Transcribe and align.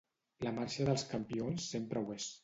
La 0.45 0.53
marxa 0.53 0.87
dels 0.87 1.03
campions 1.11 1.67
sempre 1.75 2.03
ho 2.07 2.17
és. 2.17 2.27